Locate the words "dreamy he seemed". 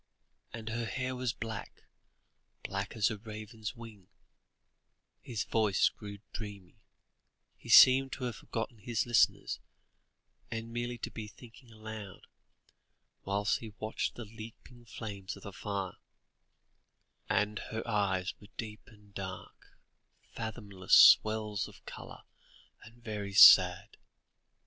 6.33-8.11